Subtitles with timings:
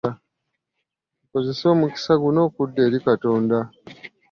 [1.19, 3.57] Tukozese omukisa guno okudda eri Katonda